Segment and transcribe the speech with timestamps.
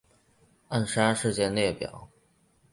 [0.69, 2.09] 暗杀事件列表